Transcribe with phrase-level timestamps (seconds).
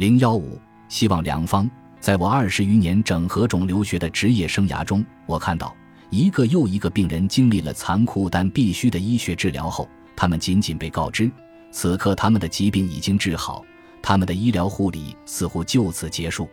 [0.00, 0.58] 零幺五，
[0.88, 1.70] 希望良方。
[2.00, 5.76] 在我二十余年整合肿瘤学的职业生涯中，我看到
[6.08, 9.86] 一个又一个病人经历了残酷但必须的医学治疗后，
[10.16, 11.30] 他们仅仅被告知，
[11.70, 13.62] 此刻他们的疾病已经治好，
[14.00, 16.48] 他们的医疗护理似乎就此结束。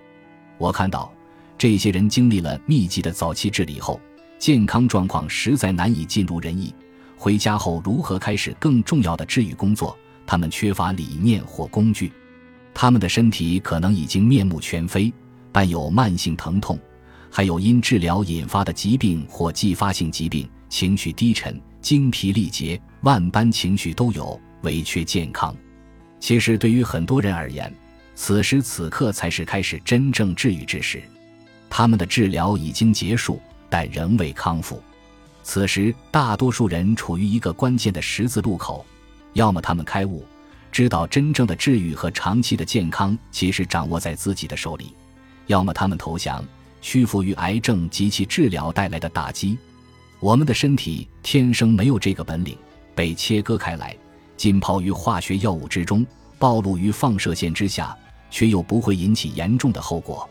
[0.57, 1.09] 我看到
[1.57, 3.97] 这些人经历了密集的早期治理后，
[4.37, 6.75] 健康状况实在难以尽如人意。
[7.15, 9.97] 回家后如何开始更重要的治愈工作？
[10.25, 12.11] 他们缺乏理念或工具，
[12.79, 15.11] 他们的身体可能已经面目全非。
[15.51, 16.77] 伴有慢性疼痛，
[17.31, 25.55] 还有因治疗引发的疾病或继发性疾病，情绪低沉、精疲力竭、万般情绪都有，委缺健康。
[26.19, 27.73] 其实对于很多人而言，
[28.13, 31.01] 此时此刻才是开始真正治愈之时。
[31.71, 34.79] 他们的治疗已经结束，但仍未康复。
[35.41, 38.85] 此时，大多数人处于一个关键的十字路口：
[39.33, 40.23] 要么他们开悟，
[40.71, 44.93] 知道真正的治愈和长期的健康其实掌握在自己的手里。
[45.47, 46.43] 要么他们投降，
[46.81, 49.57] 屈服于癌症及其治疗带来的打击。
[50.19, 52.57] 我们的身体天生没有这个本领，
[52.93, 53.95] 被切割开来，
[54.35, 56.05] 浸泡于化学药物之中，
[56.37, 57.95] 暴露于放射线之下，
[58.29, 60.29] 却又不会引起严重的后果。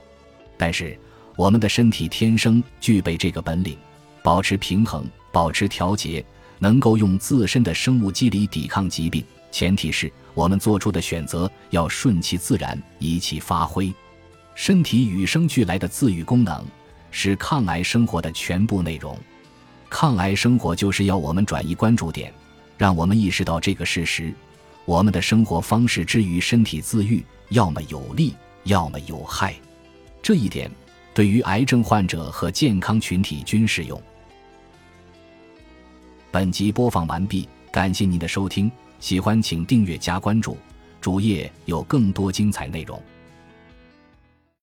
[0.59, 0.99] 但是，
[1.37, 3.77] 我们的身体天生具备这个本领，
[4.23, 6.25] 保持平衡，保持调节，
[6.59, 9.25] 能够用自身的生物机理抵抗疾病。
[9.57, 13.91] 前提是我们做出的选择要顺其自然，以其发挥。
[14.55, 16.63] 身体与生俱来的自愈功能
[17.11, 19.19] 是抗癌生活的全部内容。
[19.89, 22.31] 抗癌生活就是要我们转移关注点，
[22.77, 24.31] 让我们意识到这个事实：
[24.85, 29.55] 我们的生活方式之于身体自愈，要么有利，要么有害。
[30.23, 30.71] 这一点
[31.15, 33.99] 对于癌症患者和健康群体均适用。
[36.31, 40.57] 本集播放完毕，感谢您的收听，喜欢请订阅加关注，
[41.01, 43.01] 主页有更多精彩内容。